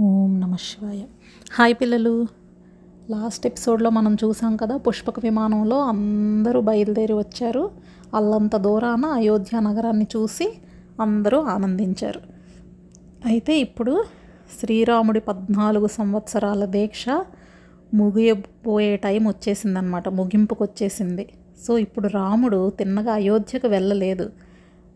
[0.00, 1.02] ఓం నమ శివాయ.
[1.52, 2.26] హాయ్ పిల్లలు.
[3.10, 7.70] లాస్ట్ ఎపిసోడ్లో మనం చూసాం కదా పుష్పక విమానంలో అందరూ బయలుదేరి వచ్చారు.
[8.14, 10.58] అల్లంత దూరాన అయోధ్య నగరాన్ని చూసి
[11.00, 12.20] అందరూ ఆనందించారు.
[13.26, 14.04] అయితే ఇప్పుడు
[14.60, 17.04] శ్రీరాముడి పద్నాలుగు సంవత్సరాల దీక్ష
[17.94, 21.28] ముగియబోయే టైం వచ్చేసిందనమాట ముగింపుకు వచ్చేసింది
[21.66, 24.30] సో ఇప్పుడు రాముడు తిన్నగా అయోధ్యకు వెళ్ళలేదు.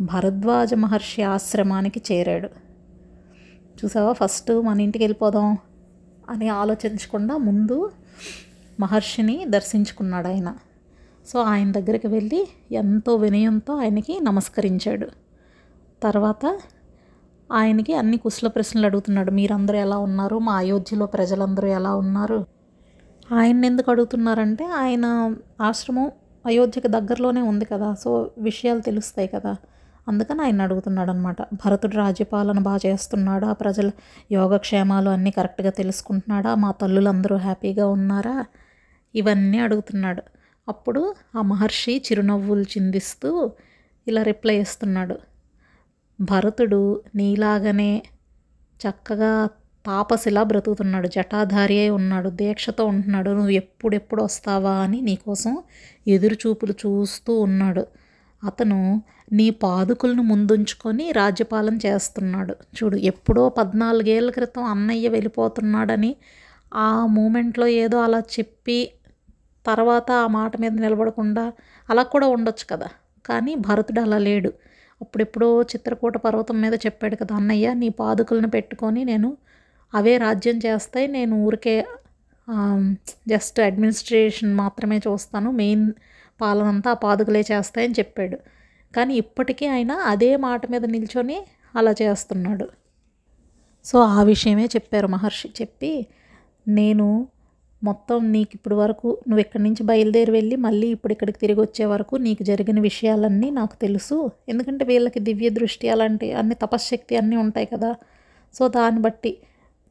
[0.00, 2.69] భరద్వాజ మహర్షి ఆశ్రమానికి చేరాడు.
[3.84, 4.12] చూసావా?
[4.12, 5.58] ఫస్ట్ మన ఇంటికి వెళ్ళిపోదాం
[6.28, 7.90] అని ఆలోచించకుండా ముందు
[8.80, 10.56] మహర్షిని దర్శించుకున్నాడు ఆయన.
[11.26, 15.08] సో ఆయన దగ్గరికి వెళ్ళి ఎంతో వినయంతో ఆయనకి నమస్కరించాడు.
[16.02, 16.60] తర్వాత
[17.52, 19.30] ఆయనకి అన్ని కుశల ప్రశ్నలు అడుగుతున్నాడు.
[19.30, 20.38] మీరందరూ ఎలా ఉన్నారు?
[20.38, 22.46] మా అయోధ్యలో ప్రజలందరూ ఎలా ఉన్నారు?
[23.34, 26.10] ఆయన ఎందుకు అడుగుతున్నారంటే ఆయన ఆశ్రమం
[26.46, 27.94] అయోధ్యకి దగ్గరలోనే ఉంది కదా.
[27.94, 29.56] సో విషయాలు తెలుస్తాయి కదా.
[30.08, 33.52] అందుకని ఆయన అడుగుతున్నాడు అనమాట భరతుడు రాజ్యపాలన బాగా చేస్తున్నాడా?
[33.52, 33.90] ప్రజల
[34.32, 36.54] యోగక్షేమాలు అన్నీ కరెక్ట్గా తెలుసుకుంటున్నాడా?
[36.54, 38.44] మా తల్లులందరూ హ్యాపీగా ఉన్నారా?
[39.14, 40.22] ఇవన్నీ అడుగుతున్నాడు.
[40.68, 43.50] అప్పుడు ఆ మహర్షి చిరునవ్వులు చిందిస్తూ
[44.08, 45.16] ఇలా రిప్లై ఇస్తున్నాడు.
[46.20, 48.02] భరతుడు నీలాగనే
[48.80, 49.48] చక్కగా
[49.86, 54.72] తాపసిలా బ్రతుకుతున్నాడు జటాధారి అయి ఉన్నాడు దీక్షతో ఉంటున్నాడు నువ్వు ఎప్పుడెప్పుడు వస్తావా?
[54.72, 55.58] అని నీకోసం
[56.08, 57.86] ఎదురు చూపులు చూస్తూ ఉన్నాడు.
[58.44, 59.02] అతను
[59.32, 62.54] నీ పాదుకులను ముందుంచుకొని రాజ్యపాలన చేస్తున్నాడు.
[62.76, 66.16] చూడు ఎప్పుడో పద్నాలుగేళ్ళ క్రితం అన్నయ్య వెళ్ళిపోతున్నాడని
[66.74, 68.78] ఆ మూమెంట్లో ఏదో అలా చెప్పి
[69.66, 71.52] తర్వాత ఆ మాట మీద నిలబడకుండా
[71.88, 72.88] అలా కూడా ఉండొచ్చు కదా.
[73.26, 74.50] కానీ భరతుడు అలా లేడు.
[75.00, 79.36] అప్పుడెప్పుడో చిత్రకూట పర్వతం మీద చెప్పాడు కదా అన్నయ్య నీ పాదుకులను పెట్టుకొని నేను
[79.94, 81.74] అవే రాజ్యం చేస్తాయి నేను ఊరికే
[83.28, 85.50] జస్ట్ అడ్మినిస్ట్రేషన్ మాత్రమే చూస్తాను.
[85.50, 85.92] మెయిన్
[86.40, 88.38] పాలనంతా ఆ పాదుకులే చేస్తాయని చెప్పాడు.
[88.96, 91.38] కానీ ఇప్పటికీ ఆయన అదే మాట మీద నిల్చొని
[91.76, 92.66] అలా చేస్తున్నాడు.
[93.84, 95.48] సో ఆ విషయమే చెప్పారు మహర్షి.
[95.60, 96.06] చెప్పి
[96.68, 97.28] నేను
[97.82, 102.16] మొత్తం నీకు ఇప్పుడు వరకు నువ్వు ఇక్కడి నుంచి బయలుదేరి వెళ్ళి మళ్ళీ ఇప్పుడు ఇక్కడికి తిరిగి వచ్చే వరకు
[102.16, 104.30] నీకు జరిగిన విషయాలన్నీ నాకు తెలుసు.
[104.48, 107.94] ఎందుకంటే వీళ్ళకి దివ్య దృష్టి అలాంటి అన్ని తపశ్శక్తి అన్నీ ఉంటాయి కదా.
[108.54, 109.32] సో దాన్ని బట్టి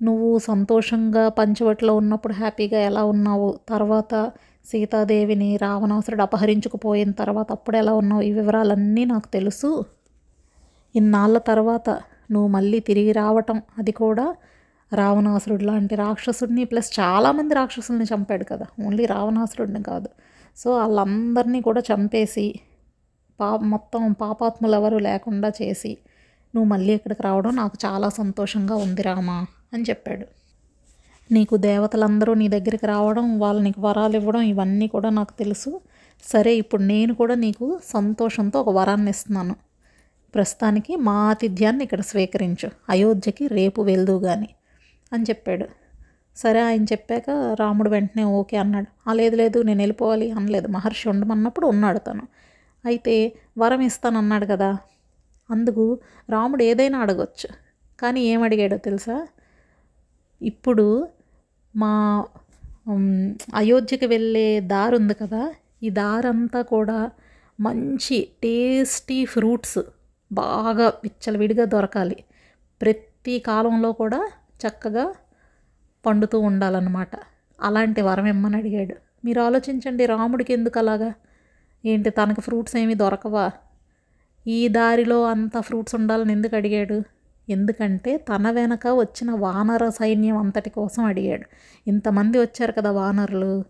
[0.01, 3.59] నువ్వు సంతోషంగా పంచవటిలో ఉన్నప్పుడు హ్యాపీగా ఎలా ఉన్నావు?
[3.69, 4.31] తర్వాత
[4.65, 8.21] సీతాదేవిని రావణాసురుడు అపహరించుకుపోయిన తర్వాత అప్పుడు ఎలా ఉన్నావు?
[8.21, 9.85] ఈ వివరాలన్నీ నాకు తెలుసు.
[10.95, 11.89] ఇన్నాళ్ళ తర్వాత
[12.31, 14.35] నువ్వు మళ్ళీ తిరిగి రావటం అది కూడా
[14.93, 18.65] రావణాసురుడు లాంటి రాక్షసుడిని ప్లస్ చాలామంది రాక్షసుల్ని చంపాడు కదా.
[18.85, 20.09] ఓన్లీ రావణాసురుడిని కాదు.
[20.57, 22.59] సో వాళ్ళందరినీ కూడా చంపేసి
[23.39, 25.97] పా మొత్తం పాపాత్ములు ఎవరు లేకుండా చేసి
[26.55, 29.45] నువ్వు మళ్ళీ ఇక్కడికి రావడం నాకు చాలా సంతోషంగా ఉంది రామా.
[29.73, 30.25] అని చెప్పాడు.
[31.31, 35.81] నీకు దేవతలందరూ నీ దగ్గరికి రావడం వాళ్ళు నీకు వరాలు ఇవ్వడం ఇవన్నీ కూడా నాకు తెలుసు.
[36.23, 39.55] సరే ఇప్పుడు నేను కూడా నీకు సంతోషంతో ఒక వరాన్ని ఇస్తున్నాను.
[40.35, 42.69] ప్రస్తుతానికి మా ఆతిథ్యాన్ని ఇక్కడ స్వీకరించు.
[42.89, 44.49] అయోధ్యకి రేపు వెళ్దు కానీ
[45.13, 45.65] అని చెప్పాడు.
[46.35, 49.09] సరే ఆయన చెప్పాక రాముడు వెంటనే ఓకే అన్నాడు.
[49.09, 50.67] ఆ లేదు లేదు నేను వెళ్ళిపోవాలి అనలేదు.
[50.67, 52.27] మహర్షి ఉండమన్నప్పుడు ఉన్నాడు తను.
[52.85, 54.77] అయితే వరం ఇస్తానన్నాడు కదా.
[55.51, 55.99] అందుకు
[56.29, 57.49] రాముడు ఏదైనా అడగొచ్చు.
[57.99, 59.27] కానీ ఏం అడిగాడో తెలుసా?
[60.41, 61.07] ఇప్పుడు
[61.75, 62.25] మా
[63.55, 67.11] అయోధ్యకి వెళ్ళే దారి ఉంది కదా ఈ దారంతా కూడా
[67.59, 69.79] మంచి టేస్టీ ఫ్రూట్స్
[70.31, 72.23] బాగా విచ్చలవిడిగా దొరకాలి.
[72.81, 74.29] ప్రతి కాలంలో కూడా
[74.67, 75.13] చక్కగా
[76.05, 77.09] పండుతూ ఉండాలన్నమాట.
[77.61, 78.95] అలాంటి వరం ఇమ్మని అడిగాడు.
[79.25, 81.13] మీరు ఆలోచించండి రాముడికి ఎందుకు అలాగా?
[81.85, 83.51] ఏంటి తనకు ఫ్రూట్స్ ఏమీ దొరకవా?
[84.47, 87.03] ఈ దారిలో అంత ఫ్రూట్స్ ఉండాలని ఎందుకు అడిగాడు?
[87.49, 91.45] ఎందుకంటే తన వెనక వచ్చిన వానర సైన్యం అంతటి కోసం అడిగాడు.
[91.87, 93.63] ఇంతమంది వచ్చారు కదా వానరులు.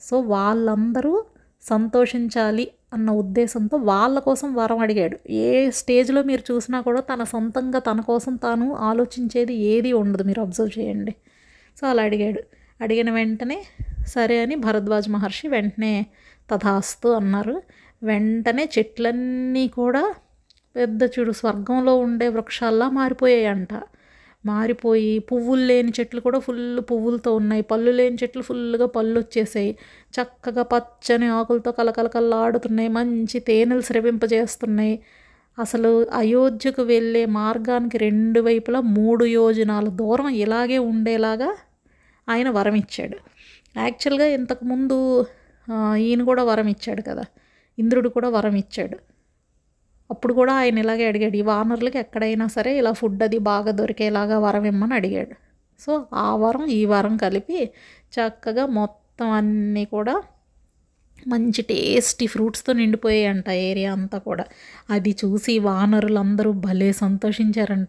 [0.00, 1.24] సో వాళ్ళందరూ
[1.62, 5.18] సంతోషించాలి అన్న ఉద్దేశంతో వాళ్ళ కోసం వరం అడిగాడు.
[5.30, 10.22] ఏ స్టేజ్లో మీరు చూసినా కూడా తన సొంతంగా తన కోసం తాను ఆలోచించేది ఏది ఉండదు.
[10.22, 11.14] మీరు అబ్జర్వ్ చేయండి.
[11.80, 12.42] సో అలా అడిగాడు.
[12.80, 13.64] అడిగిన వెంటనే
[14.06, 16.06] సరే అని భరద్వాజ్ మహర్షి వెంటనే
[16.50, 17.62] తథాస్తు అన్నారు.
[18.02, 20.14] వెంటనే చెట్లన్నీ కూడా
[20.78, 23.72] పెద్ద చూడు స్వర్గంలో ఉండే వృక్షాల్లా మారిపోయాయంట.
[24.44, 27.62] మారిపోయి పువ్వులు లేని చెట్లు కూడా ఫుల్ పువ్వులతో ఉన్నాయి.
[27.62, 29.72] పళ్ళు లేని చెట్లు ఫుల్గా పళ్ళు వచ్చేసాయి
[30.16, 34.94] చక్కగా పచ్చని ఆకులతో కలకలకల్లాడుతున్నాయి మంచి తేనెలు స్రవింపజేస్తున్నాయి.
[35.58, 39.86] అసలు అయోధ్యకు వెళ్ళే మార్గానికి రెండు వైపులా మూడు యోజనాల.
[40.00, 41.50] దూరం ఇలాగే ఉండేలాగా
[42.28, 43.18] ఆయన వరం ఇచ్చాడు
[43.76, 44.96] యాక్చువల్గా ఇంతకుముందు
[46.06, 47.24] ఈయన కూడా వరం ఇచ్చాడు కదా.
[47.78, 48.96] ఇంద్రుడు కూడా వరం ఇచ్చాడు
[50.10, 54.64] అప్పుడు కూడా ఆయన ఇలాగే అడిగాడు ఈ వానర్లకి ఎక్కడైనా సరే ఇలా ఫుడ్ అది బాగా దొరికేలాగా వరం
[54.64, 55.34] ఇమ్మని అడిగాడు.
[55.80, 57.64] సో ఆ వరం ఈ వరం కలిపి
[58.16, 60.22] చక్కగా మొత్తం అన్నీ కూడా
[61.28, 64.44] మంచి టేస్టీ ఫ్రూట్స్తో నిండిపోయాయంట ఏరియా అంతా కూడా.
[64.90, 67.88] అది చూసి వానరులందరూ భలే సంతోషించారంట.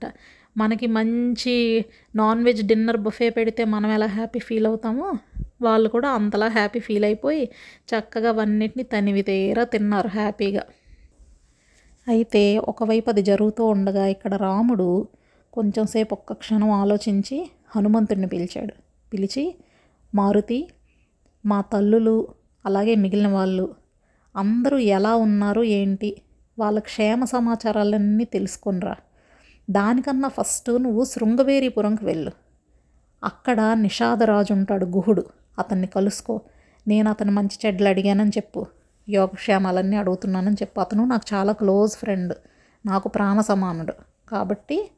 [0.58, 1.86] మనకి మంచి
[2.16, 5.18] నాన్ వెజ్ డిన్నర్ బుఫే పెడితే మనం ఎలా హ్యాపీ ఫీల్ అవుతామో
[5.62, 7.50] వాళ్ళు కూడా అంతలా హ్యాపీ ఫీల్ అయిపోయి
[7.90, 10.64] చక్కగా అవన్నిటిని తనివి తీరా తిన్నారు హ్యాపీగా.
[12.10, 15.08] అయితే ఒకవైపు అది జరుగుతూ ఉండగా ఇక్కడ రాముడు
[15.54, 18.74] కొంచెంసేపు ఒక్క క్షణం ఆలోచించి హనుమంతుడిని పిలిచాడు.
[19.14, 19.56] పిలిచి
[20.16, 20.70] మారుతి
[21.46, 22.28] మా తల్లులు
[22.66, 23.76] అలాగే మిగిలిన వాళ్ళు
[24.36, 26.22] అందరూ ఎలా ఉన్నారు ఏంటి?
[26.60, 28.96] వాళ్ళ క్షేమ సమాచారాలన్నీ తెలుసుకునిరా
[29.70, 32.32] దానికన్నా ఫస్ట్ నువ్వు శృంగవేరిపురంకి వెళ్ళు.
[33.24, 35.24] అక్కడ నిషాదరాజు ఉంటాడు గుహుడు.
[35.60, 36.42] అతన్ని కలుసుకో.
[36.88, 38.66] నేను అతను మంచి చెడ్లు అడిగానని చెప్పు.
[39.10, 42.34] యోగక్షేమాలన్నీ అడుగుతున్నానని చెప్పి అతను నాకు చాలా క్లోజ్ ఫ్రెండ్
[42.86, 43.94] నాకు ప్రాణ సమానుడు
[44.30, 44.92] కాబట్టి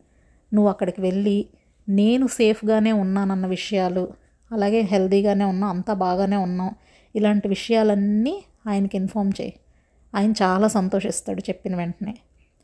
[0.53, 1.45] నువ్వు అక్కడికి వెళ్ళి
[1.89, 4.13] నేను సేఫ్గానే ఉన్నానన్న విషయాలు
[4.51, 6.75] అలాగే హెల్తీగానే ఉన్నాం అంతా బాగానే ఉన్నాం
[7.15, 9.53] ఇలాంటి విషయాలన్నీ ఆయనకి ఇన్ఫామ్ చేయి.
[10.15, 12.17] ఆయన చాలా సంతోషిస్తాడు చెప్పిన వెంటనే.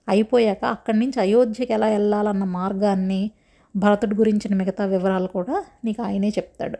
[0.09, 3.31] అయిపోయాక అక్కడి నుంచి అయోధ్యకి ఎలా వెళ్ళాలన్న మార్గాన్ని
[3.75, 6.79] భరతుడి గురించిన మిగతా వివరాలు కూడా నీకు ఆయనే చెప్తాడు.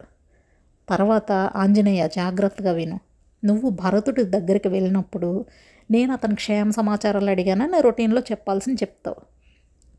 [0.89, 2.99] తర్వాత ఆంజనేయ జాగ్రత్తగా విను.
[3.43, 5.45] నువ్వు భరతుడి దగ్గరికి వెళ్ళినప్పుడు
[5.91, 9.21] నేను అతని క్షేమ సమాచారాలు అడిగానని రొటీన్లో చెప్పాల్సింది చెప్తావు.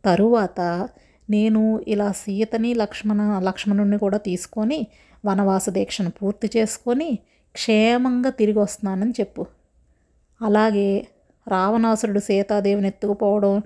[0.05, 0.61] తరువాత
[1.31, 4.87] నేను ఇలా సీతని లక్ష్మణ లక్ష్మణుడిని కూడా తీసుకొని
[5.26, 7.19] వనవాస దీక్షను పూర్తి చేసుకొని
[7.55, 9.46] క్షేమంగా తిరిగి వస్తున్నానని చెప్పు.
[10.43, 11.06] అలాగే
[11.49, 13.62] రావణాసురుడు సీతాదేవిని ఎత్తుకుపోవడం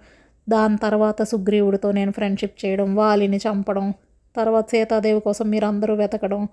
[0.49, 3.95] దాని తర్వాత సుగ్రీవుడితో నేను ఫ్రెండ్షిప్ చేయడం వాలిని చంపడం
[4.37, 6.49] తర్వాత సీతాదేవి కోసం మీరందరూ వెతకడం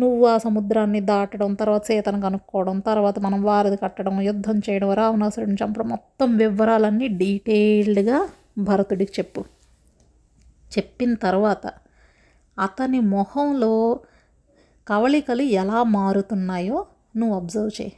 [0.00, 5.88] నువ్వు ఆ సముద్రాన్ని దాటడం తర్వాత సీతను కనుక్కోవడం తర్వాత మనం వారధి కట్టడం యుద్ధం చేయడం రావణాసురుడిని చంపడం
[5.88, 9.44] మొత్తం వివరాలన్నీ డీటెయిల్డ్గా భరతుడికి చెప్పు.
[10.78, 11.70] చెప్పిన తర్వాత
[12.58, 14.00] అతని మొహంలో
[14.88, 16.86] కవళికలు ఎలా మారుతున్నాయో
[17.16, 17.92] నువ్వు అబ్జర్వ్ చేయి.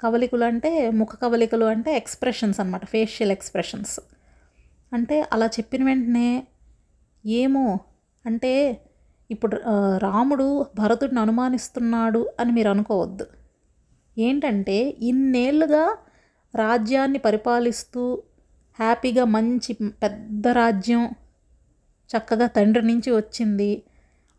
[0.00, 4.00] కవలికలు అంటే ముఖ కవలికలు అంటే ఎక్స్ప్రెషన్స్ అనమాట ఫేషియల్ ఎక్స్ప్రెషన్స్.
[4.92, 6.46] అంటే అలా చెప్పిన వెంటనే
[7.26, 7.78] ఏమో
[8.26, 8.80] అంటే
[9.30, 9.56] ఇప్పుడు
[9.98, 13.26] రాముడు భరతుడిని అనుమానిస్తున్నాడు అని మీరు అనుకోవద్దు.
[14.18, 15.96] ఏంటంటే ఇన్నేళ్ళుగా
[16.54, 18.22] రాజ్యాన్ని పరిపాలిస్తూ
[18.78, 19.72] హ్యాపీగా మంచి
[20.02, 21.02] పెద్ద రాజ్యం
[22.10, 23.82] చక్కగా తండ్రి నుంచి వచ్చింది.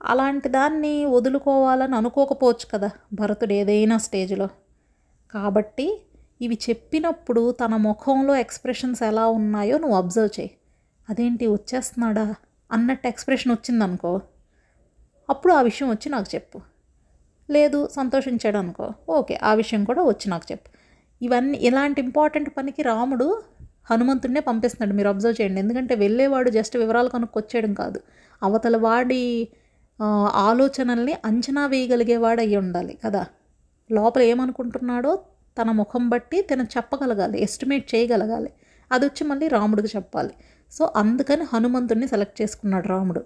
[0.03, 4.47] అలాంటి దాన్ని వదులుకోవాలని అనుకోకపోవచ్చు కదా భరతుడు ఏదైనా స్టేజ్లో.
[5.33, 5.87] కాబట్టి
[6.41, 10.51] ఇవి చెప్పినప్పుడు తన ముఖంలో ఎక్స్ప్రెషన్స్ ఎలా ఉన్నాయో నువ్వు అబ్జర్వ్ చేయి.
[11.09, 12.35] అదేంటి వచ్చేస్తున్నాడా
[12.71, 14.21] అన్నట్టు ఎక్స్ప్రెషన్ వచ్చిందనుకో.
[15.31, 16.61] అప్పుడు ఆ విషయం వచ్చి నాకు చెప్పు.
[17.51, 18.89] లేదు సంతోషించాడు అనుకో.
[19.09, 20.69] ఓకే ఆ విషయం కూడా వచ్చి నాకు చెప్పు.
[21.21, 23.43] ఇవన్నీ ఇలాంటి ఇంపార్టెంట్ పనికి రాముడు
[23.91, 24.97] హనుమంతుడినే పంపిస్తున్నాడు.
[24.97, 25.59] మీరు అబ్జర్వ్ చేయండి.
[25.61, 28.01] ఎందుకంటే వెళ్ళేవాడు జస్ట్ వివరాలు కనుక్కొచ్చేయడం కాదు.
[28.43, 29.47] అవతల వాడి
[30.31, 33.25] ఆలోచనల్ని అంచనా వేయగలిగేవాడు అయ్యి ఉండాలి కదా.
[33.91, 35.19] లోపల ఏమనుకుంటున్నాడో
[35.61, 38.49] తన ముఖం బట్టి తను చెప్పగలగాలి ఎస్టిమేట్ చేయగలగాలి.
[38.91, 40.33] అది వచ్చి మళ్ళీ రాముడికి చెప్పాలి.
[40.71, 43.25] సో అందుకని హనుమంతుడిని సెలెక్ట్ చేసుకున్నాడు రాముడు.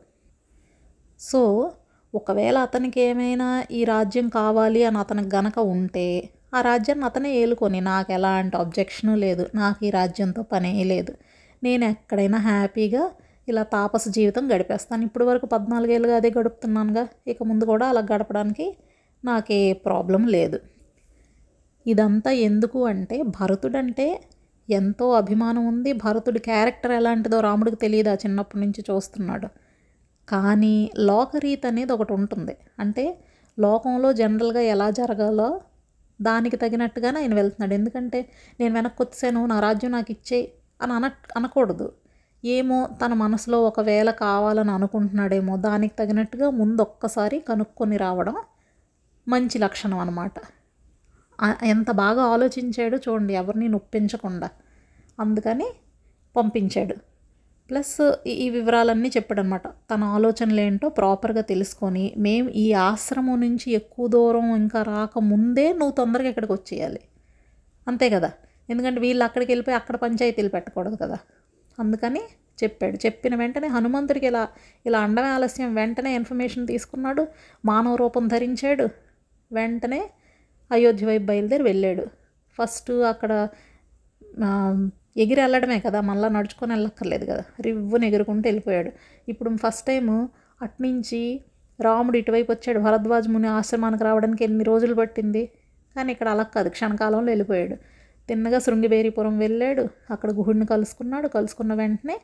[1.19, 1.71] సో
[2.15, 6.07] ఒకవేళ అతనికి ఏమైనా ఈ రాజ్యం కావాలి అని అతనికి గనక ఉంటే
[6.53, 9.43] ఆ రాజ్యాన్ని అతనే ఏలుకొని నాకు ఎలాంటి అబ్జెక్షను లేదు.
[9.55, 11.13] నాకు ఈ రాజ్యంతో పనే లేదు.
[11.63, 13.03] నేను ఎక్కడైనా హ్యాపీగా
[13.47, 15.03] ఇలా తాపస జీవితం గడిపేస్తాను.
[15.03, 17.03] ఇప్పటి వరకు పద్నాలుగేళ్ళుగా అదే గడుపుతున్నానుగా.
[17.27, 18.67] ఇక ముందు కూడా అలా గడపడానికి
[19.23, 20.57] నాకే ప్రాబ్లం లేదు.
[21.85, 24.07] ఇదంతా ఎందుకు అంటే భరతుడంటే
[24.69, 25.91] ఎంతో అభిమానం ఉంది.
[26.05, 29.47] భరతుడి క్యారెక్టర్ ఎలాంటిదో రాముడికి తెలియదు ఆ చిన్నప్పటి నుంచి చూస్తున్నాడు.
[30.27, 32.53] కానీ లోకరీతి అనేది ఒకటి ఉంటుంది.
[32.79, 33.05] అంటే
[33.57, 35.49] లోకంలో జనరల్గా ఎలా జరగాలో
[36.19, 37.73] దానికి తగినట్టుగానే ఆయన వెళ్తున్నాడు.
[37.73, 38.19] ఎందుకంటే
[38.59, 40.39] నేను వెనక్కి వచ్చాను నా రాజ్యం నాకు ఇచ్చే
[40.81, 41.05] అని అన
[41.35, 41.87] అనకూడదు.
[42.43, 48.35] ఏమో తన మనసులో ఒకవేళ కావాలని అనుకుంటున్నాడేమో దానికి తగినట్టుగా ముందు ఒక్కసారి కనుక్కొని రావడం
[49.27, 50.37] మంచి లక్షణం అనమాట
[51.63, 54.49] ఎంత బాగా ఆలోచించాడో చూడండి ఎవరిని నొప్పించకుండా.
[55.19, 55.67] అందుకని
[56.35, 56.95] పంపించాడు.
[57.69, 64.07] ప్లస్ ఈ- ఈ వివరాలన్నీ చెప్పాడనమాట తన ఆలోచనలు ఏంటో ప్రాపర్గా తెలుసుకొని మేము ఈ ఆశ్రమం నుంచి ఎక్కువ
[64.07, 66.99] దూరం ఇంకా రాకముందే నువ్వు తొందరగా ఇక్కడికి వచ్చేయాలి.
[67.87, 68.31] అంతే కదా?
[68.69, 71.17] ఎందుకంటే వీళ్ళు అక్కడికి వెళ్ళిపోయి అక్కడ పంచాయతీలు పెట్టకూడదు కదా?
[71.79, 72.21] అందుకని
[72.63, 72.95] చెప్పాడు.
[72.95, 74.47] చెప్పిన వెంటనే హనుమంతుడికి ఇలా
[74.85, 75.75] ఇలా అండమే ఆలస్యం.
[75.75, 77.27] వెంటనే ఇన్ఫర్మేషన్ తీసుకున్నాడు.
[77.65, 78.89] మానవ రూపం ధరించాడు.
[79.51, 80.09] వెంటనే
[80.71, 82.05] అయోధ్య వైపు బయలుదేరి వెళ్ళాడు.
[82.57, 83.47] ఫస్ట్ అక్కడ
[85.17, 87.43] ఎగిరి వెళ్ళడమే కదా మళ్ళీ నడుచుకొని వెళ్ళక్కర్లేదు కదా.
[87.61, 88.91] రివ్వుని ఎగురుకుంటూ వెళ్ళిపోయాడు.
[89.29, 90.29] ఇప్పుడు ఫస్ట్ టైము
[90.61, 91.41] అట్నుంచి
[91.81, 92.79] రాముడు ఇటువైపు వచ్చాడు.
[92.79, 95.45] భరద్వాజ ముని ఆశ్రమానికి రావడానికి ఎన్ని రోజులు పట్టింది?
[95.95, 96.69] కానీ ఇక్కడ అలా కాదు.
[96.69, 97.75] క్షణకాలంలో వెళ్ళిపోయాడు.
[98.29, 99.89] తిన్నగా శృంగిబేరిపురం వెళ్ళాడు.
[100.11, 101.27] అక్కడ గుహుడిని కలుసుకున్నాడు.
[101.27, 102.17] కలుసుకున్న వెంటనే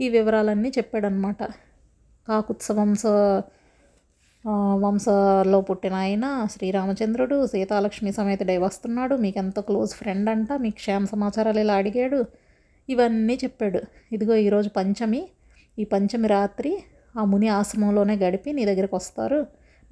[0.00, 1.42] ఈ వివరాలన్నీ చెప్పాడనమాట
[2.28, 2.94] కాకుత్సవం
[4.50, 9.14] వంశలో పుట్టిన ఆయన శ్రీరామచంద్రుడు సీతాలక్ష్మి సమేతుడై వస్తున్నాడు.
[9.16, 12.24] మీకు ఎంత క్లోజ్ ఫ్రెండ్ అంట మీ క్షేమ సమాచారాలు ఇలా అడిగాడు.
[12.88, 13.80] ఇవన్నీ చెప్పాడు.
[14.12, 15.28] ఇదిగో ఈరోజు పంచమి.
[15.78, 16.84] ఈ పంచమి రాత్రి
[17.18, 19.36] ఆ ముని ఆశ్రమంలోనే గడిపి నీ దగ్గరికి వస్తారు.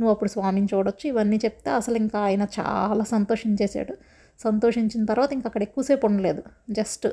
[0.00, 1.08] నువ్వు అప్పుడు స్వామిని చూడొచ్చు.
[1.08, 3.96] ఇవన్నీ చెప్తే అసలు ఇంకా ఆయన చాలా సంతోషించేశాడు.
[4.40, 6.42] సంతోషించిన తర్వాత ఇంకా అక్కడ ఎక్కువసేపు ఉండలేదు.
[6.70, 7.08] జస్ట్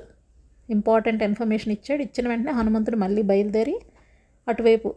[0.70, 2.02] ఇంపార్టెంట్ ఇన్ఫర్మేషన్ ఇచ్చాడు.
[2.02, 3.80] ఇచ్చిన వెంటనే హనుమంతుడు మళ్ళీ బయలుదేరి
[4.48, 4.94] అటువైపు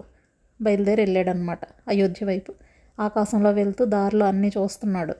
[0.60, 2.52] బయలుదేరి వెళ్ళాడనమాట అయోధ్య వైపు.
[2.98, 5.14] ఆకాశంలో వెళ్తూ దారిలో అన్నీ చూస్తున్నాడు.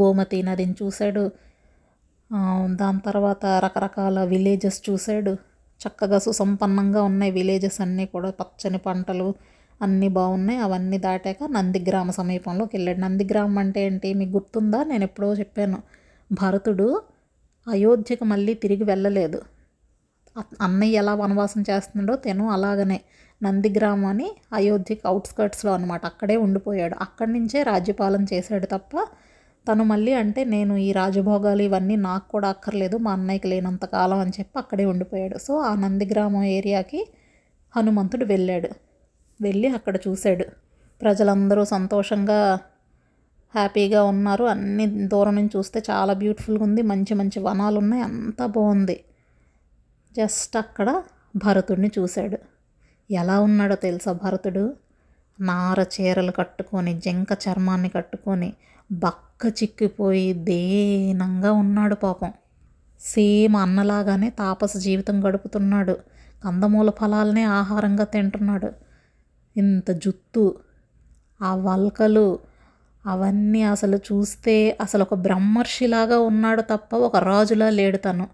[0.00, 1.24] గోమతి నదిని చూశాడు.
[2.80, 5.32] దాని తర్వాత రకరకాల విలేజెస్ చూశాడు.
[5.80, 8.30] చక్కగా సుసంపన్నంగా ఉన్నాయి విలేజెస్ అన్నీ కూడా.
[8.40, 9.28] పచ్చని పంటలు
[9.82, 10.58] అన్నీ బాగున్నాయి.
[10.58, 12.98] అవన్నీ దాటాక నందిగ్రామ సమీపంలోకి వెళ్ళాడు.
[12.98, 14.14] నందిగ్రామం అంటే ఏంటి?
[14.14, 14.80] మీకు గుర్తుందా?
[14.84, 15.78] నేను ఎప్పుడో చెప్పాను.
[16.32, 16.88] భరతుడు
[17.68, 19.40] అయోధ్యకు మళ్ళీ తిరిగి వెళ్ళలేదు.
[20.60, 22.98] అన్నయ్య ఎలా వనవాసం చేస్తున్నాడో తను అలాగనే.
[23.42, 26.94] నందిగ్రామ్ అని అయోధ్యకి అవుట్స్కర్ట్స్లో అనమాట అక్కడే ఉండిపోయాడు.
[27.00, 28.96] అక్కడి నుంచే రాజ్యపాలన చేశాడు తప్ప
[29.68, 34.30] తను మళ్ళీ అంటే నేను ఈ రాజభోగాలు ఇవన్నీ నాకు కూడా అక్కర్లేదు మా అన్నయ్యకి లేనంత కాలం అని
[34.30, 35.38] చెప్పి అక్కడే ఉండిపోయాడు.
[35.38, 37.06] సో ఆ నందిగ్రామం ఏరియాకి
[37.76, 38.68] హనుమంతుడు వెళ్ళాడు.
[39.42, 40.44] వెళ్ళి అక్కడ చూశాడు.
[41.02, 42.58] ప్రజలందరూ సంతోషంగా
[43.54, 44.44] హ్యాపీగా ఉన్నారు.
[44.44, 46.82] అన్ని దూరం నుంచి చూస్తే చాలా బ్యూటిఫుల్గా ఉంది.
[46.82, 49.04] మంచి మంచి వనాలు ఉన్నాయి అంతా బాగుంది.
[50.16, 51.02] జస్ట్ అక్కడ
[51.36, 52.51] భరతుడిని చూశాడు.
[53.12, 54.74] ఎలా ఉన్నాడో తెలుసా భరతుడు?
[55.40, 58.52] నార చీరలు కట్టుకొని జంక చర్మాన్ని కట్టుకొని
[58.92, 62.32] బక్క చిక్కిపోయి దేనంగా ఉన్నాడు పాపం.
[63.00, 65.96] సేమ్ అన్నలాగానే తాపస జీవితం గడుపుతున్నాడు.
[66.44, 68.72] కందమూల ఫలాలనే ఆహారంగా తింటున్నాడు.
[69.56, 70.56] ఇంత జుత్తు
[71.42, 72.38] ఆ వల్కలు
[73.06, 78.28] అవన్నీ అసలు చూస్తే అసలు ఒక బ్రహ్మర్షిలాగా ఉన్నాడు తప్ప ఒక రాజులా లేడు తను.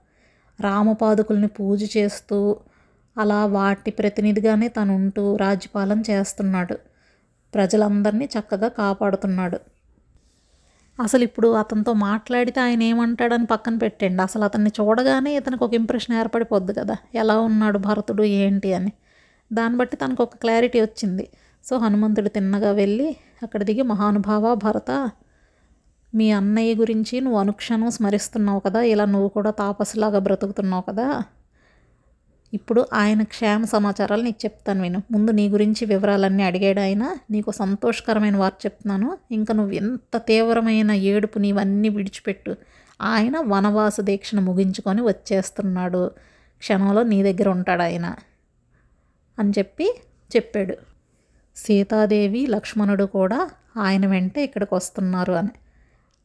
[0.60, 2.56] రామపాదుకుల్ని పూజ చేస్తూ
[3.16, 6.78] అలా వాటి ప్రతినిధిగానే తను ఉంటూ రాజ్యపాలన చేస్తున్నాడు.
[7.54, 9.58] ప్రజలందరినీ చక్కగా కాపాడుతున్నాడు.
[11.02, 14.22] అసలు ఇప్పుడు అతనితో మాట్లాడితే ఆయన ఏమంటాడని పక్కన పెట్టండి.
[14.22, 16.96] అసలు అతన్ని చూడగానే ఇతనికి ఒక ఇంప్రెషన్ ఏర్పడిపోద్ది కదా.
[17.14, 18.92] ఎలా ఉన్నాడు భరతుడు ఏంటి అని.
[19.52, 21.28] దాన్ని బట్టి తనకు ఒక క్లారిటీ వచ్చింది.
[21.64, 25.10] సో హనుమంతుడు తిన్నగా వెళ్ళి అక్కడ దిగి మహానుభావ భరత
[26.14, 28.80] మీ అన్నయ్య గురించి నువ్వు అనుక్షణం స్మరిస్తున్నావు కదా.
[28.80, 31.22] ఇలా నువ్వు కూడా తాపసులాగా బ్రతుకుతున్నావు కదా.
[32.54, 35.02] ఇప్పుడు ఆయన క్షేమ సమాచారాలు నీకు చెప్తాను విను.
[35.10, 37.16] ముందు నీ గురించి వివరాలన్నీ అడిగాడు ఆయన.
[37.30, 39.18] నీకు సంతోషకరమైన వార్త చెప్తున్నాను.
[39.30, 42.56] ఇంకా నువ్వు ఎంత తీవ్రమైన ఏడుపు నీవన్నీ విడిచిపెట్టు.
[43.02, 46.10] ఆయన వనవాస దీక్షను ముగించుకొని వచ్చేస్తున్నాడు.
[46.58, 48.14] క్షణంలో నీ దగ్గర ఉంటాడు ఆయన
[49.38, 50.00] అని చెప్పి
[50.36, 50.74] చెప్పాడు.
[51.56, 55.48] సీతాదేవి లక్ష్మణుడు కూడా ఆయన వెంట ఇక్కడికి వస్తున్నారు అని.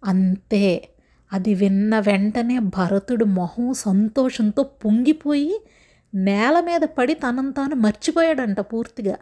[0.06, 0.88] అంతే.
[1.34, 5.62] అది విన్న వెంటనే భరతుడు మొహం సంతోషంతో పొంగిపోయి
[6.14, 9.18] నేల మీద పడి తనను తాను మర్చిపోయాడంట పూర్తిగా.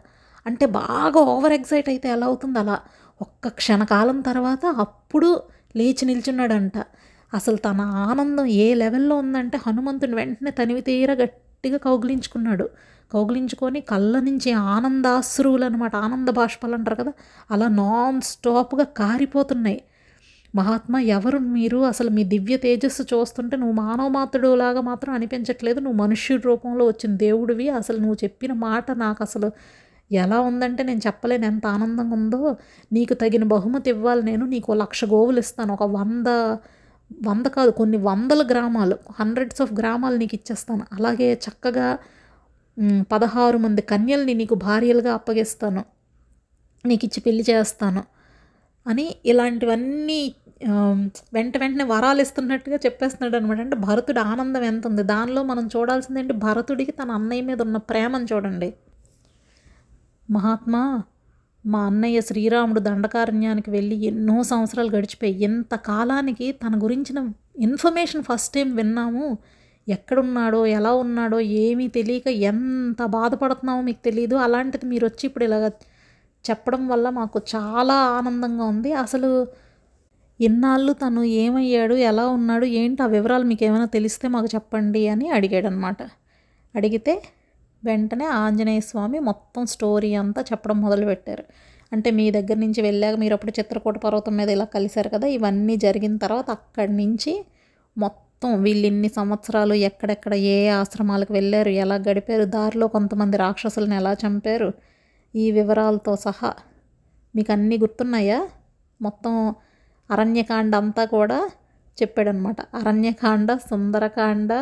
[0.46, 2.58] అంటే బాగా ఓవర్ ఎగ్జైట్ అయితే ఎలా అవుతుంది?
[2.58, 2.80] అలా
[3.20, 5.42] ఒక్క క్షణకాలం తర్వాత అప్పుడు
[5.76, 6.78] లేచి నిల్చున్నాడంట.
[7.34, 12.66] అసలు తన ఆనందం ఏ లెవెల్లో ఉందంటే హనుమంతుని వెంటనే తనివి తీర గట్టిగా కౌగిలించుకున్నాడు.
[13.12, 17.12] కౌగిలించుకొని కళ్ళ నుంచి ఆనందాశ్రువులు అనమాట ఆనంద బాష్పాలు అంటారు కదా
[17.50, 19.80] అలా నాన్ స్టాప్గా కారిపోతున్నాయి.
[20.54, 21.78] మహాత్మా ఎవరు మీరు?
[21.78, 25.80] అసలు మీ దివ్య తేజస్సు చూస్తుంటే నువ్వు మానవ మాత్రుడు లాగా మాత్రం అనిపించట్లేదు.
[25.80, 27.68] నువ్వు మనుష్యుడి రూపంలో వచ్చిన దేవుడివి.
[27.68, 29.50] అసలు నువ్వు చెప్పిన మాట నాకు అసలు
[30.12, 31.46] ఎలా ఉందంటే నేను చెప్పలేను.
[31.46, 32.56] ఎంత ఆనందంగా ఉందో.
[32.92, 34.46] నీకు తగిన బహుమతి ఇవ్వాలి నేను.
[34.46, 35.74] నీకు లక్ష గోవులు ఇస్తాను.
[35.74, 36.26] ఒక వంద
[37.26, 38.96] వంద కాదు కొన్ని వందల గ్రామాలు.
[39.20, 40.82] హండ్రెడ్స్ ఆఫ్ గ్రామాలు నీకు ఇచ్చేస్తాను.
[40.92, 41.98] అలాగే చక్కగా
[43.12, 45.84] పదహారు మంది కన్యల్ని నీకు భార్యలుగా అప్పగిస్తాను.
[46.86, 48.04] నీకు ఇచ్చి పెళ్ళి చేస్తాను.
[48.86, 50.34] అని ఇలాంటివన్నీ
[51.34, 55.02] వెంట వెంటనే వరాలు ఇస్తున్నట్టుగా చెప్పేస్తున్నాడు అనమాట అంటే భరతుడి ఆనందం ఎంత ఉంది?
[55.02, 56.32] దానిలో మనం చూడాల్సింది ఏంటి?
[56.46, 58.68] భరతుడికి తన అన్నయ్య మీద ఉన్న ప్రేమను చూడండి.
[60.28, 60.82] మహాత్మా
[61.64, 67.18] మా అన్నయ్య శ్రీరాముడు దండకారణ్యానికి వెళ్ళి ఎన్నో సంవత్సరాలు గడిచిపోయి ఎంత కాలానికి తన గురించిన
[67.58, 69.26] ఇన్ఫర్మేషన్ ఫస్ట్ టైం విన్నాము.
[69.88, 75.66] ఎక్కడున్నాడో ఎలా ఉన్నాడో ఏమీ తెలియక ఎంత బాధపడుతున్నామో మీకు తెలియదు అలాంటిది మీరు వచ్చి ఇప్పుడు ఇలాగ
[76.44, 78.92] చెప్పడం వల్ల మాకు చాలా ఆనందంగా ఉంది.
[79.04, 79.30] అసలు
[80.42, 85.66] ఇన్నాళ్ళు తను ఏమయ్యాడు ఎలా ఉన్నాడు ఏంటి ఆ వివరాలు మీకు ఏమైనా తెలిస్తే మాకు చెప్పండి అని అడిగాడు
[85.66, 86.00] అనమాట
[86.74, 87.14] అడిగితే
[87.82, 91.44] వెంటనే ఆంజనేయ స్వామి మొత్తం స్టోరీ అంతా చెప్పడం మొదలుపెట్టారు
[91.92, 96.14] అంటే మీ దగ్గర నుంచి వెళ్ళాక మీరు అప్పుడు చిత్రకూట పర్వతం మీద ఇలా కలిశారు కదా ఇవన్నీ జరిగిన
[96.22, 97.32] తర్వాత అక్కడి నుంచి
[97.96, 98.30] మొత్తం
[98.62, 104.70] వీళ్ళు ఇన్ని సంవత్సరాలు ఎక్కడెక్కడ ఏ ఆశ్రమాలకు వెళ్ళారు ఎలా గడిపారు దారిలో కొంతమంది రాక్షసులను ఎలా చంపారు
[105.34, 106.50] ఈ వివరాలతో సహా.
[107.34, 108.38] మీకు అన్నీ గుర్తున్నాయా?
[109.00, 109.34] మొత్తం
[110.12, 111.38] అరణ్యకాండ అంతా కూడా
[111.98, 112.56] చెప్పాడనమాట.
[112.74, 114.52] అరణ్యకాండ సుందరకాండ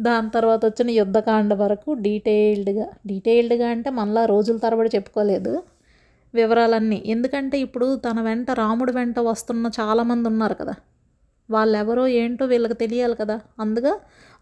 [0.00, 5.52] దాని తర్వాత వచ్చిన యుద్ధకాండ వరకు డీటెయిల్డ్గా డీటెయిల్డ్గా అంటే మళ్ళా రోజుల తరబడి చెప్పుకోలేదు
[6.34, 7.02] వివరాలన్నీ.
[7.06, 10.74] ఎందుకంటే ఇప్పుడు తన వెంట రాముడి వెంట వస్తున్న చాలామంది ఉన్నారు కదా.
[11.50, 13.40] వాళ్ళెవరో ఏంటో వీళ్ళకి తెలియాలి కదా.
[13.60, 13.92] అందుగా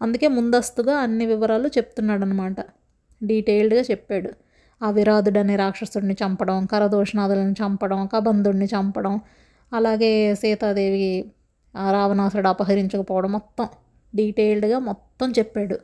[0.01, 2.59] అందుకే ముందస్తుగా అన్ని వివరాలు చెప్తున్నాడు అనమాట
[3.23, 4.31] డీటెయిల్డ్గా చెప్పాడు.
[4.81, 9.13] ఆ విరాధుడు రాక్షసుడిని చంపడం కరదోషనాథులను చంపడం కబంధుడిని చంపడం
[9.71, 11.31] అలాగే సీతాదేవి
[11.75, 13.67] రావణాసుడు అపహరించకపోవడం మొత్తం
[14.15, 15.77] డీటెయిల్డ్గా మొత్తం చెప్పాడు.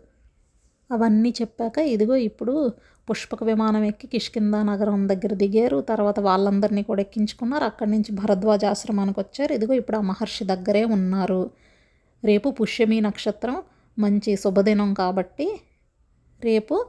[0.91, 2.73] అవన్నీ చెప్పాక ఇదిగో ఇప్పుడు
[3.09, 5.81] పుష్పక విమానం ఎక్కి కిష్కింద నగరం దగ్గర దిగారు.
[5.81, 7.63] తర్వాత వాళ్ళందరినీ కూడా ఎక్కించుకున్నారు.
[7.63, 9.53] అక్కడి నుంచి భరద్వాజ ఆశ్రమానికి వచ్చారు.
[9.53, 11.51] ఇదిగో ఇప్పుడు ఆ మహర్షి దగ్గరే ఉన్నారు.
[12.23, 13.57] రేపు పుష్యమి నక్షత్రం
[13.97, 15.47] మంచి శుభదినం కాబట్టి
[16.43, 16.85] రేపు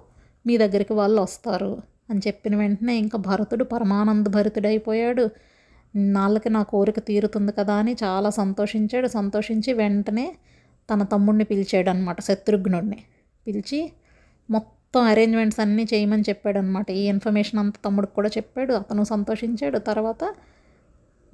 [0.47, 1.73] మీ దగ్గరికి వాళ్ళు వస్తారు
[2.11, 5.25] అని చెప్పిన వెంటనే ఇంకా భరతుడు పరమానంద భరితుడైపోయాడు.
[5.97, 9.09] నాళ్ళకి నా కోరిక తీరుతుంది కదా అని చాలా సంతోషించాడు.
[9.09, 10.37] సంతోషించి వెంటనే
[10.91, 12.99] తన తమ్ముడిని పిలిచాడు అనమాట శత్రుఘ్నుడిని.
[13.47, 13.93] పిలిచి
[14.51, 18.73] మొత్తం అరేంజ్మెంట్స్ అన్నీ చేయమని చెప్పాడు అనమాట ఈ ఇన్ఫర్మేషన్ అంతా తమ్ముడికి కూడా చెప్పాడు.
[18.73, 19.79] అతను సంతోషించాడు.
[19.79, 20.35] తర్వాత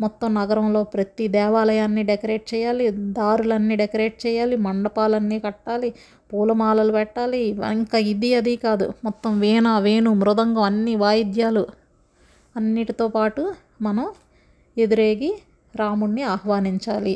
[0.00, 5.94] మొత్తం నగరంలో ప్రతి దేవాలయాన్ని డెకరేట్ చేయాలి దారులన్నీ డెకరేట్ చేయాలి మండపాలన్నీ కట్టాలి
[6.32, 7.38] పూలమాలలు పెట్టాలి.
[7.72, 8.92] ఇంకా ఇది అది కాదు.
[9.04, 11.66] మొత్తం వీణ వేణు మృదంగం అన్ని వాయిద్యాలు
[12.56, 14.06] అన్నిటితో పాటు మనం
[14.80, 15.30] ఎదురేగి
[15.74, 17.14] రాముణ్ణి ఆహ్వానించాలి.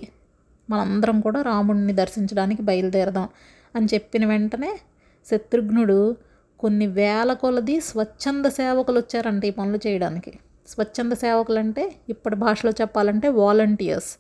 [0.70, 3.28] మనందరం కూడా రాముణ్ణి దర్శించడానికి బయలుదేరదాం
[3.74, 4.70] అని చెప్పిన వెంటనే
[5.26, 5.98] శత్రుఘ్నుడు
[6.60, 10.32] కొన్ని వేల కొలది స్వచ్ఛంద సేవకులు వచ్చారంట ఈ పనులు చేయడానికి.
[10.68, 14.12] స్వచ్ఛంద సేవకులు అంటే ఇప్పటి భాషలో చెప్పాలంటే వాలంటీర్స్.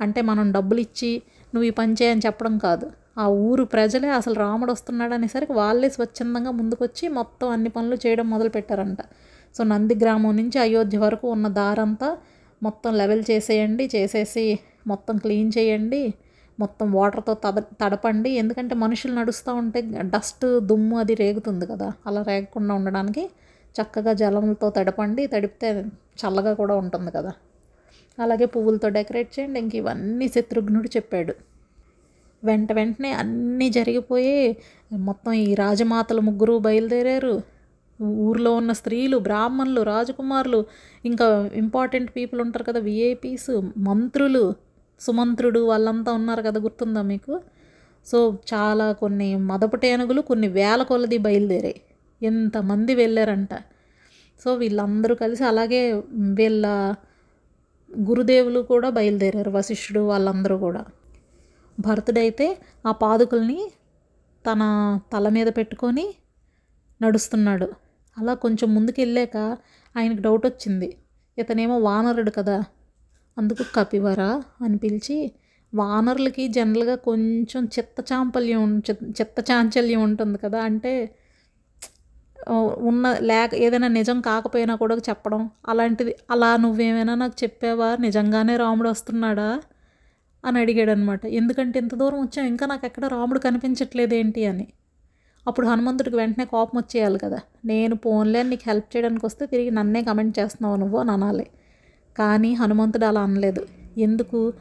[0.00, 1.10] అంటే మనం డబ్బులు ఇచ్చి
[1.54, 2.86] నువ్వు ఈ పని చేయని చెప్పడం కాదు.
[3.18, 8.48] ఆ ఊరు ప్రజలే అసలు రాముడు వస్తున్నాడు అనేసరికి వాళ్ళే స్వచ్ఛందంగా ముందుకొచ్చి మొత్తం అన్ని పనులు చేయడం మొదలు
[8.48, 9.00] పెట్టారంట
[9.56, 12.08] సో నంది గ్రామం నుంచి అయోధ్య వరకు ఉన్న దారంతా
[12.62, 16.14] మొత్తం లెవెల్ చేసేయండి చేసేసి మొత్తం క్లీన్ చేయండి
[16.58, 18.30] మొత్తం వాటర్తో తడ తడపండి.
[18.30, 19.80] ఎందుకంటే మనుషులు నడుస్తూ ఉంటే
[20.14, 21.92] డస్ట్ దుమ్ము అది రేగుతుంది కదా.
[22.06, 23.30] అలా రేగకుండా ఉండడానికి
[23.74, 25.26] చక్కగా జలంతో తడపండి.
[25.26, 25.68] తడిపితే
[26.20, 27.32] చల్లగా కూడా ఉంటుంది కదా.
[28.18, 29.58] అలాగే పువ్వులతో డెకరేట్ చేయండి.
[29.60, 31.34] ఇంక ఇవన్నీ శత్రుఘ్నుడు చెప్పాడు.
[32.44, 34.36] వెంట వెంటనే అన్నీ జరిగిపోయి
[34.92, 37.34] మొత్తం ఈ రాజమాతలు ముగ్గురు బయలుదేరారు.
[38.02, 40.64] ఊర్లో ఉన్న స్త్రీలు బ్రాహ్మణులు రాజకుమారులు
[41.04, 44.54] ఇంకా ఇంపార్టెంట్ పీపుల్ ఉంటారు కదా విఐపీస్ మంత్రులు
[45.00, 47.40] సుమంత్రుడు వాళ్ళంతా ఉన్నారు కదా గుర్తుందా మీకు?
[48.06, 51.80] సో చాలా కొన్ని మదపటేనుగులు కొన్ని వేల కొలది బయలుదేరాయి.
[52.22, 53.48] ఎంతమంది వెళ్ళారంట.
[54.44, 56.94] సో వీళ్ళందరూ కలిసి అలాగే వీళ్ళ
[58.00, 60.84] గురుదేవులు కూడా బయలుదేరారు వశిష్ఠుడు వాళ్ళందరూ కూడా.
[61.80, 63.72] భరతుడైతే ఆ పాదుకుల్ని
[64.52, 64.62] తన
[65.12, 66.14] తల మీద పెట్టుకొని
[67.02, 67.89] నడుస్తున్నాడు.
[68.20, 69.36] అలా కొంచెం ముందుకెళ్ళాక
[69.94, 70.88] ఆయనకు డౌట్ వచ్చింది.
[71.38, 72.56] ఇతనేమో వానరుడు కదా
[73.36, 74.22] అందుకు కపివర
[74.62, 75.16] అని పిలిచి
[75.72, 78.78] వానరులకి జనరల్గా కొంచెం చిత్త చాంపల్యం
[79.18, 80.92] చిత్త చాంచల్యం ఉంటుంది కదా అంటే
[82.82, 87.96] ఉన్న లేక ఏదైనా నిజం కాకపోయినా కూడా చెప్పడం అలాంటిది అలా నువ్వేమైనా నాకు చెప్పావా?
[88.00, 89.48] నిజంగానే రాముడు వస్తున్నాడా?
[90.44, 94.66] అని అడిగాడు అనమాట ఎందుకంటే ఇంత దూరం వచ్చాం ఇంకా నాకు ఎక్కడ రాముడు కనిపించట్లేదు ఏంటి అని.
[95.48, 97.40] అప్పుడు హనుమంతుడికి వెంటనే కోపం వచ్చేయాలి కదా.
[97.64, 101.46] నేను పోన్లే నీకు హెల్ప్ చేయడానికి వస్తే తిరిగి నన్నే కమెంట్ చేస్తున్నావు నువ్వు అని అనాలి.
[102.18, 103.62] కానీ హనుమంతుడు అలా అనలేదు.
[103.98, 104.52] ఎందుకు?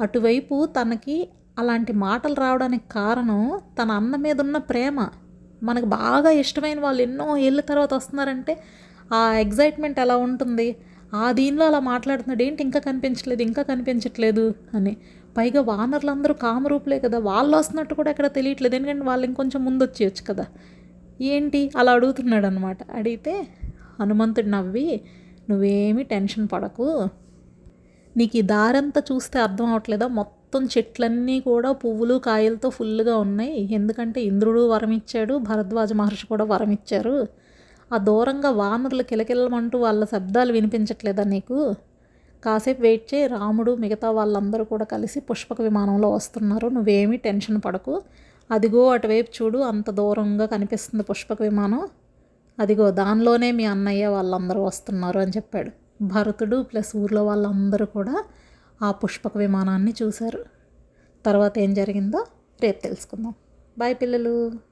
[0.00, 1.16] అటువైపు తనకి
[1.58, 5.08] అలాంటి మాటలు రావడానికి కారణం తన అన్న మీద ఉన్న ప్రేమ.
[5.62, 8.52] మనకు బాగా ఇష్టమైన వాళ్ళు ఎన్నో ఏళ్ళ తర్వాత వస్తున్నారంటే
[9.12, 10.76] ఆ ఎగ్జైట్మెంట్ ఎలా ఉంటుంది?
[11.14, 14.96] ఆ దీనిలో అలా మాట్లాడుతున్నాడు ఏంటి ఇంకా కనిపించట్లేదు ఇంకా కనిపించట్లేదు అని.
[15.38, 18.74] పైగా వానర్లందరూ కామరూపులే కదా వాళ్ళు వస్తున్నట్టు కూడా ఎక్కడ తెలియట్లేదు.
[18.76, 20.44] ఎందుకంటే వాళ్ళు ఇంకొంచెం ముందు వచ్చేయచ్చు కదా.
[21.20, 21.60] ఏంటి?
[21.76, 23.34] అలా అడుగుతున్నాడు అనమాట అడిగితే
[24.00, 24.88] హనుమంతుడు నవ్వి
[25.50, 26.88] నువ్వేమీ టెన్షన్ పడకు.
[28.16, 30.06] నీకు ఈ దారంతా చూస్తే అర్థం అవట్లేదా?
[30.18, 33.74] మొత్తం చెట్లన్నీ కూడా పువ్వులు కాయలతో ఫుల్గా ఉన్నాయి.
[33.74, 37.14] ఎందుకంటే ఇంద్రుడు వరం ఇచ్చాడు భరద్వాజ మహర్షి కూడా వరం ఇచ్చారు
[37.90, 41.58] ఆ దూరంగా వానరులు కిలకిలమంటూ వాళ్ళ శబ్దాలు వినిపించట్లేదా నీకు?
[42.44, 43.26] కాసేపు వెయిట్ చేయి.
[43.26, 46.68] రాముడు మిగతా వాళ్ళందరూ కూడా కలిసి పుష్పక విమానంలో వస్తున్నారు.
[46.68, 48.02] నువ్వేమీ టెన్షన్ పడకు.
[48.50, 51.88] అదిగో అటువైపు చూడు అంత దూరంగా కనిపిస్తుంది పుష్పక విమానం.
[52.60, 55.70] అదిగో దానిలోనే మీ అన్నయ్య వాళ్ళందరూ వస్తున్నారు అని చెప్పాడు.
[56.02, 58.24] భరతుడు ప్లస్ ఊర్లో వాళ్ళందరూ కూడా
[58.82, 60.44] ఆ పుష్పక విమానాన్ని చూశారు.
[61.26, 62.26] తర్వాత ఏం జరిగిందో
[62.62, 63.34] రేపు తెలుసుకుందాం.
[63.78, 64.58] బాయ్ పిల్లలు.